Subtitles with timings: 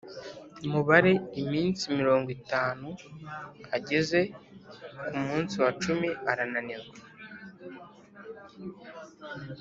[0.71, 2.87] Mubare iminsi mirongo itanu
[3.77, 4.19] ageze
[5.07, 6.95] ku munsi wa cumi arananirwa